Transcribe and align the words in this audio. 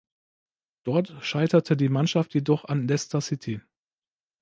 Dort 0.81 1.13
scheiterte 1.23 1.77
die 1.77 1.87
Mannschaft 1.87 2.33
jedoch 2.33 2.65
an 2.65 2.87
Leicester 2.87 3.21
City. 3.21 3.61